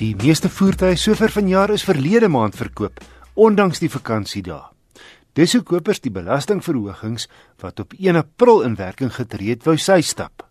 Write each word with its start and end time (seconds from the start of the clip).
Die 0.00 0.14
meeste 0.16 0.48
voertuie 0.48 0.96
sover 0.96 1.28
vanjaar 1.28 1.74
is 1.74 1.82
verlede 1.84 2.28
maand 2.32 2.54
verkoop, 2.56 3.02
ondanks 3.36 3.82
die 3.82 3.90
vakansiedae. 3.92 4.62
Dis 5.36 5.52
hoe 5.52 5.60
kopers 5.60 6.00
die 6.00 6.12
belastingverhogings 6.14 7.26
wat 7.60 7.82
op 7.84 7.92
1 7.98 8.16
April 8.16 8.62
in 8.64 8.78
werking 8.78 9.12
getree 9.12 9.52
het, 9.52 9.68
wou 9.68 9.76
sy 9.76 10.00
stap. 10.00 10.46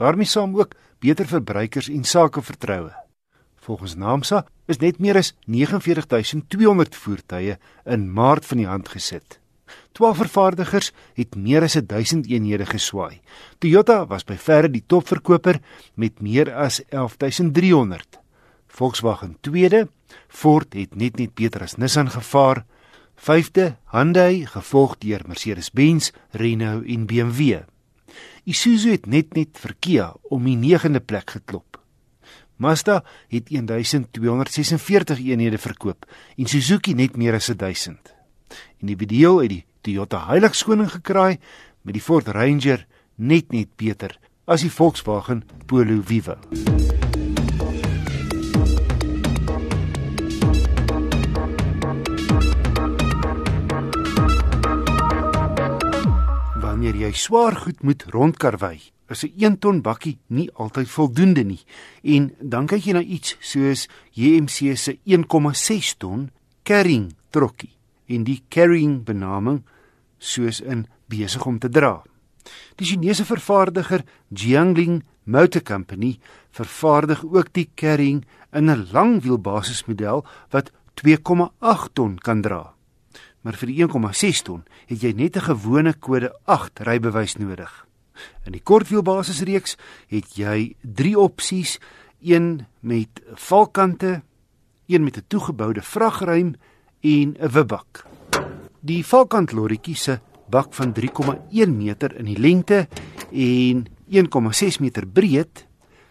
daarmee 0.00 0.24
saam 0.24 0.56
ook 0.56 0.72
beter 1.00 1.28
verbruikers 1.28 1.88
en 1.92 2.04
sakevertroue. 2.04 2.90
Volgens 3.68 3.96
Naamsa 3.96 4.46
is 4.66 4.80
net 4.80 4.98
meer 4.98 5.16
as 5.16 5.34
49200 5.44 6.96
voertuie 6.96 7.58
in 7.84 8.12
Maart 8.12 8.46
van 8.46 8.64
die 8.64 8.66
hand 8.66 8.88
gesit. 8.88 9.40
12 9.92 10.16
vervaardigers 10.16 10.92
het 11.14 11.36
meer 11.36 11.62
as 11.62 11.76
1000 11.76 12.26
eenhede 12.32 12.64
geswaai. 12.64 13.20
Toyota 13.58 14.06
was 14.06 14.24
by 14.24 14.36
verre 14.36 14.72
die 14.72 14.84
topverkoper 14.86 15.60
met 15.96 16.20
meer 16.20 16.54
as 16.54 16.80
11300. 16.90 18.24
Volkswagen 18.76 19.38
tweede, 19.40 19.86
Ford 20.28 20.74
het 20.76 20.94
net 21.00 21.16
net 21.16 21.32
beter 21.34 21.62
as 21.64 21.78
Nissan 21.80 22.10
gevaar. 22.12 22.66
Vyfde, 23.16 23.78
Hyundai, 23.88 24.44
gevolg 24.52 24.98
deur 25.00 25.24
Mercedes-Benz, 25.24 26.10
Renault 26.36 26.84
en 26.84 27.06
BMW. 27.08 27.62
Isuzu 28.44 28.92
het 28.92 29.08
net 29.08 29.32
net 29.32 29.56
vir 29.62 29.74
Kia 29.80 30.10
om 30.28 30.44
die 30.44 30.58
9de 30.60 31.00
plek 31.00 31.38
geklop. 31.38 31.80
Mazda 32.60 33.00
het 33.32 33.48
1246 33.48 35.24
eenhede 35.24 35.58
verkoop 35.58 36.04
en 36.36 36.46
Suzuki 36.46 36.92
net 36.92 37.16
meer 37.16 37.40
as 37.40 37.48
1000. 37.48 38.12
Individueel 38.84 39.40
het 39.40 39.54
die 39.54 39.64
Toyota 39.80 40.20
Hilux 40.28 40.60
skoning 40.60 40.92
gekraai 40.98 41.38
met 41.80 41.96
die 41.96 42.04
Ford 42.04 42.28
Ranger 42.28 42.84
net 43.16 43.52
net 43.56 43.72
beter 43.80 44.18
as 44.44 44.60
die 44.60 44.72
Volkswagen 44.72 45.46
Polo 45.64 46.02
Vivo. 46.04 46.36
Wanneer 56.76 56.98
jy 57.00 57.08
swaar 57.16 57.54
goed 57.56 57.78
moet 57.88 58.02
rondkarwei, 58.12 58.76
is 59.08 59.24
'n 59.24 59.32
1 59.40 59.58
ton 59.58 59.80
bakkie 59.80 60.18
nie 60.28 60.50
altyd 60.52 60.88
voldoende 60.88 61.44
nie. 61.44 61.64
En 62.02 62.34
dan 62.38 62.66
kyk 62.66 62.84
jy 62.84 62.92
na 62.92 63.00
iets 63.00 63.36
soos 63.40 63.88
JMC 64.12 64.76
se 64.76 64.98
1,6 65.04 65.96
ton 65.96 66.30
carrying 66.62 67.14
trokkie 67.30 67.72
en 68.06 68.24
die 68.24 68.42
carrying 68.48 69.04
benaming 69.04 69.62
soos 70.18 70.60
in 70.60 70.86
besig 71.08 71.46
om 71.46 71.58
te 71.58 71.68
dra. 71.68 72.04
Die 72.76 72.86
Chinese 72.86 73.24
vervaardiger 73.24 74.04
Jiangling 74.28 75.02
Motor 75.24 75.62
Company 75.62 76.18
vervaardig 76.50 77.24
ook 77.24 77.52
die 77.52 77.70
carrying 77.74 78.26
in 78.52 78.70
'n 78.70 78.88
langwielbasismodel 78.92 80.26
wat 80.50 80.72
2,8 80.94 81.94
ton 81.94 82.18
kan 82.18 82.42
dra. 82.42 82.75
Maar 83.46 83.54
vir 83.60 83.70
die 83.70 83.84
1,6 83.84 84.40
ton 84.42 84.64
het 84.90 85.04
jy 85.06 85.12
net 85.14 85.36
'n 85.38 85.46
gewone 85.46 85.92
kode 85.94 86.34
8 86.50 86.80
rybewys 86.82 87.36
nodig. 87.38 87.86
In 88.44 88.52
die 88.52 88.60
kortwielbasisreeks 88.60 89.76
het 90.08 90.34
jy 90.34 90.74
3 90.82 91.18
opsies, 91.18 91.78
een 92.20 92.66
met 92.80 93.22
valkante, 93.34 94.22
een 94.88 95.04
met 95.04 95.16
'n 95.16 95.24
toegeboude 95.28 95.82
vragruim 95.82 96.56
en 97.00 97.36
'n 97.38 97.48
wibak. 97.48 98.04
Die 98.80 99.06
valkant 99.06 99.52
lorrietjie 99.52 99.94
se 99.94 100.20
bak 100.50 100.74
van 100.74 100.92
3,1 100.92 101.76
meter 101.76 102.18
in 102.18 102.24
die 102.24 102.38
lengte 102.38 102.88
en 103.30 103.86
1,6 104.08 104.78
meter 104.80 105.06
breed, 105.06 105.66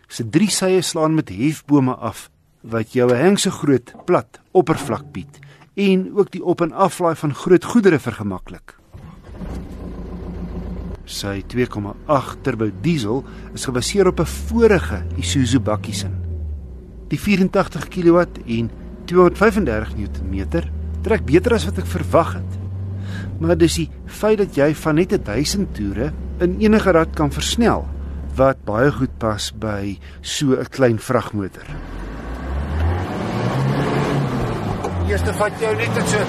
se 0.07 0.29
drie 0.29 0.49
sye 0.49 0.81
slaan 0.81 1.13
met 1.13 1.29
hefbome 1.29 1.95
af 1.95 2.29
wat 2.61 2.93
jou 2.93 3.11
'n 3.11 3.17
hengse 3.17 3.51
groot 3.51 4.05
plat 4.05 4.39
oppervlak 4.51 5.11
bied 5.11 5.44
en 5.75 6.11
ook 6.15 6.31
die 6.31 6.43
op 6.43 6.61
en 6.61 6.71
aflaai 6.71 7.15
van 7.15 7.35
groot 7.35 7.63
goedere 7.63 7.99
vergemaklik. 7.99 8.75
Sy 11.05 11.43
2,8 11.53 12.41
turbo 12.41 12.71
diesel 12.81 13.23
is 13.53 13.65
gebaseer 13.67 14.07
op 14.07 14.19
'n 14.19 14.25
vorige 14.25 15.03
Isuzu 15.17 15.59
bakkie-sin. 15.59 16.15
Die 17.07 17.19
84 17.19 17.87
kW 17.87 18.17
en 18.45 18.69
235 19.05 19.95
Nm 19.95 20.45
trek 21.01 21.25
beter 21.25 21.53
as 21.53 21.65
wat 21.65 21.77
ek 21.77 21.85
verwag 21.85 22.33
het. 22.33 22.51
Maar 23.39 23.57
dis 23.57 23.75
die 23.75 23.89
feit 24.05 24.37
dat 24.37 24.55
jy 24.55 24.73
van 24.75 24.95
net 24.95 25.25
1000 25.25 25.75
toere 25.75 26.13
in 26.39 26.59
enige 26.59 26.91
rad 26.91 27.13
kan 27.13 27.31
versnel 27.31 27.85
wat 28.35 28.65
baie 28.65 28.91
goed 28.91 29.17
pas 29.17 29.51
by 29.51 29.99
so 30.21 30.55
'n 30.55 30.69
klein 30.69 30.99
vragmotor. 30.99 31.94
Eerste 35.15 35.31
vat 35.39 35.61
jou 35.63 35.69
net 35.79 35.93
tot 35.95 36.09
so 36.11 36.23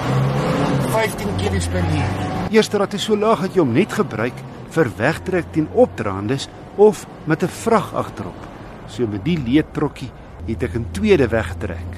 15 0.92 1.30
km/h. 1.40 2.52
Eerste 2.54 2.78
rad 2.78 2.92
is 2.94 3.02
so 3.02 3.16
laag 3.18 3.40
dat 3.42 3.56
jy 3.56 3.64
hom 3.64 3.72
net 3.74 3.96
gebruik 3.98 4.38
vir 4.76 4.90
wegtrek 5.00 5.48
teen 5.56 5.66
opdraandes 5.74 6.46
of 6.78 7.00
met 7.26 7.42
'n 7.42 7.50
vrag 7.50 7.90
agterop. 7.98 8.38
So 8.86 9.08
met 9.10 9.24
die 9.24 9.38
leedtrokkie 9.42 10.10
het 10.46 10.62
ek 10.62 10.76
'n 10.76 10.86
tweede 10.92 11.26
wegtrek. 11.26 11.90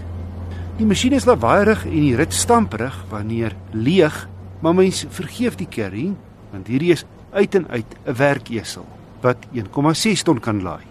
Die 0.79 0.87
masjien 0.87 1.13
is 1.13 1.27
lawaaierig 1.27 1.85
en 1.85 2.01
die 2.01 2.17
rit 2.17 2.33
stamperig 2.33 3.05
wanneer 3.11 3.53
leeg, 3.73 4.29
maar 4.61 4.75
mens 4.75 5.05
vergeef 5.11 5.57
die 5.57 5.69
carrying 5.69 6.17
want 6.53 6.67
hierdie 6.67 6.93
is 6.93 7.05
uit 7.33 7.55
en 7.55 7.69
uit 7.69 7.97
'n 8.07 8.15
werkesel 8.15 8.87
wat 9.21 9.37
1,6 9.53 10.23
ton 10.23 10.41
kan 10.41 10.63
laai. 10.63 10.87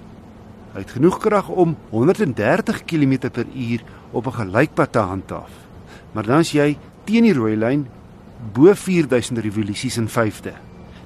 Hy 0.74 0.80
het 0.80 0.92
genoeg 0.92 1.18
krag 1.18 1.50
om 1.50 1.76
130 1.90 2.86
km/h 2.86 3.82
op 4.12 4.28
'n 4.28 4.34
gelykpad 4.34 4.92
te 4.92 5.00
handhaaf. 5.00 5.67
Maar 6.18 6.26
dan 6.26 6.42
as 6.42 6.50
jy 6.50 6.72
teen 7.06 7.28
die 7.28 7.36
rooi 7.38 7.54
lyn 7.54 7.84
bo 8.56 8.74
4000 8.74 9.38
revolusies 9.46 10.00
in 10.02 10.08
5de 10.10 10.56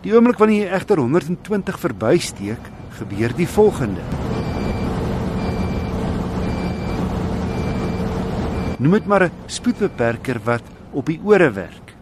Die 0.01 0.13
oomblik 0.15 0.39
wanneer 0.41 0.63
jy 0.63 0.73
egter 0.73 0.97
120 0.97 1.75
verbysteek, 1.77 2.69
gebeur 2.97 3.33
die 3.37 3.45
volgende. 3.45 4.01
Noem 8.81 8.95
dit 8.97 9.05
maar 9.05 9.27
'n 9.27 9.31
spoedbeperker 9.45 10.39
wat 10.43 10.63
op 10.91 11.05
die 11.05 11.19
ore 11.23 11.51
werk. 11.51 11.93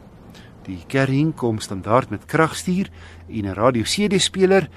Die 0.63 0.83
carrying 0.87 1.35
kom 1.35 1.59
standaard 1.59 2.09
met 2.09 2.25
kragstuur 2.25 2.87
en 3.27 3.45
'n 3.45 3.53
radio 3.53 3.83
CD-speler. 3.83 4.69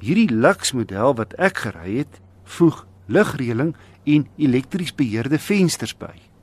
Hierdie 0.00 0.34
Lux 0.34 0.72
model 0.72 1.14
wat 1.14 1.34
ek 1.34 1.58
gery 1.58 1.98
het, 1.98 2.20
voeg 2.44 2.86
ligreëling 3.06 3.76
en 4.04 4.26
elektries 4.36 4.94
beheerde 4.94 5.38
vensters 5.38 5.96
by. 5.96 6.35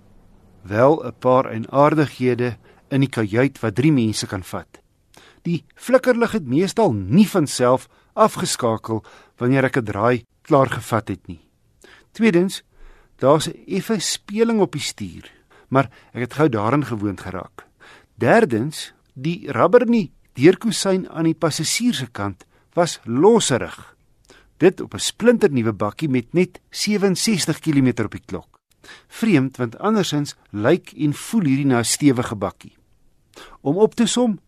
Wel 0.64 1.04
'n 1.06 1.14
paar 1.20 1.46
eienaardighede 1.46 2.58
in 2.88 3.00
die 3.00 3.10
kajuit 3.10 3.60
wat 3.60 3.76
3 3.76 3.92
mense 3.92 4.28
kan 4.28 4.44
vat. 4.44 4.80
Die 5.42 5.64
flikkerlig 5.76 6.32
het 6.32 6.48
meestal 6.48 6.94
nie 6.94 7.28
van 7.30 7.48
self 7.48 7.90
afgeskakel 8.14 9.04
wanneer 9.38 9.64
ek 9.64 9.78
'n 9.78 9.84
draai 9.84 10.26
klaar 10.42 10.70
gevat 10.70 11.08
het 11.08 11.28
nie. 11.28 11.42
Tweedens, 12.12 12.64
daar's 13.18 13.48
'n 13.48 13.64
effe 13.68 14.00
speling 14.00 14.60
op 14.60 14.72
die 14.72 14.82
stuur, 14.82 15.32
maar 15.68 15.90
ek 16.14 16.22
het 16.22 16.34
gou 16.34 16.50
daaraan 16.50 16.86
gewoond 16.86 17.22
geraak. 17.22 17.68
Derdens, 18.16 18.94
die 19.14 19.52
rubber 19.52 19.86
nie 19.86 20.12
deurkusyn 20.34 21.10
aan 21.10 21.24
die 21.24 21.38
passasier 21.38 21.94
se 21.94 22.08
kant 22.12 22.46
was 22.74 23.00
loserig. 23.04 23.96
Dit 24.58 24.82
op 24.82 24.94
'n 24.94 25.00
splinternuwe 25.00 25.74
bakkie 25.74 26.10
met 26.10 26.34
net 26.34 26.62
67 26.70 27.60
km 27.60 28.04
op 28.04 28.12
die 28.12 28.26
klok. 28.26 28.63
Vreemd 29.08 29.58
want 29.58 29.80
andersins 29.80 30.36
lyk 30.52 30.94
en 30.94 31.14
voel 31.14 31.44
hierdie 31.44 31.66
na 31.66 31.80
'n 31.80 31.86
stewige 31.86 32.36
bakkie. 32.36 32.78
Om 33.62 33.78
op 33.78 33.96
te 33.96 34.06
som, 34.06 34.40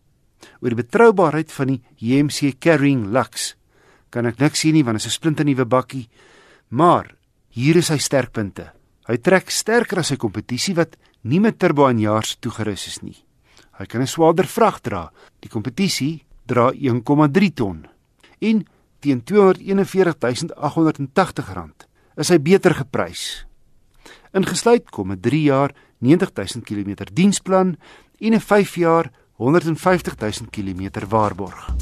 Oor 0.60 0.72
die 0.72 0.78
betroubaarheid 0.78 1.52
van 1.52 1.66
die 1.72 1.82
JMC 2.02 2.56
Carrying 2.62 3.06
Lux 3.14 3.54
kan 4.14 4.26
ek 4.28 4.40
niks 4.40 4.60
sê 4.62 4.68
nie 4.72 4.84
want 4.86 4.98
dit 4.98 5.04
is 5.04 5.12
'n 5.12 5.18
splinternuwe 5.18 5.64
bakkie, 5.64 6.08
maar 6.68 7.14
hier 7.50 7.76
is 7.76 7.86
sy 7.86 7.98
sterkpunte. 7.98 8.72
Hy 9.08 9.16
trek 9.18 9.50
sterker 9.50 9.98
as 9.98 10.08
sy 10.08 10.16
kompetisie 10.16 10.74
wat 10.74 10.96
nie 11.22 11.40
met 11.40 11.58
turbo 11.58 11.86
aanjaars 11.86 12.36
toegerus 12.40 12.86
is 12.86 13.02
nie. 13.02 13.24
Hy 13.78 13.86
kan 13.86 14.00
'n 14.00 14.06
swaarder 14.06 14.46
vrag 14.46 14.80
dra. 14.80 15.12
Die 15.40 15.50
kompetisie 15.50 16.24
dra 16.46 16.72
1,3 16.72 17.54
ton. 17.54 17.86
En 18.40 18.66
teen 19.00 19.22
R241880 19.22 21.86
is 22.16 22.28
hy 22.28 22.38
beter 22.38 22.74
geprys. 22.74 23.45
Ingesluit 24.36 24.90
kom 24.90 25.10
'n 25.10 25.20
3 25.20 25.42
jaar 25.42 25.70
90000 25.98 26.64
km 26.64 27.08
diensplan 27.12 27.76
en 28.18 28.32
'n 28.34 28.40
5 28.40 28.74
jaar 28.74 29.10
150 29.36 30.16
000 30.16 30.50
km 30.50 31.08
waarborg. 31.08 31.74